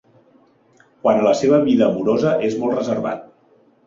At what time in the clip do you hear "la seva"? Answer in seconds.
1.27-1.59